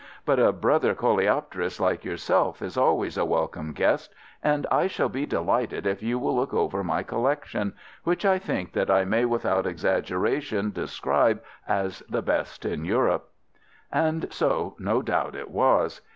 But 0.25 0.39
a 0.39 0.51
brother 0.51 0.95
coleopterist 0.95 1.79
like 1.79 2.03
yourself 2.03 2.63
is 2.63 2.75
always 2.75 3.17
a 3.19 3.23
welcome 3.23 3.71
guest, 3.71 4.15
and 4.41 4.65
I 4.71 4.87
shall 4.87 5.09
be 5.09 5.27
delighted 5.27 5.85
if 5.85 6.01
you 6.01 6.17
will 6.17 6.35
look 6.35 6.55
over 6.55 6.83
my 6.83 7.03
collection, 7.03 7.73
which 8.03 8.25
I 8.25 8.39
think 8.39 8.73
that 8.73 8.89
I 8.89 9.05
may 9.05 9.25
without 9.25 9.67
exaggeration 9.67 10.71
describe 10.71 11.39
as 11.67 11.99
the 12.09 12.23
best 12.23 12.65
in 12.65 12.83
Europe." 12.83 13.29
And 13.91 14.33
so 14.33 14.75
no 14.79 15.03
doubt 15.03 15.35
it 15.35 15.51
was. 15.51 16.01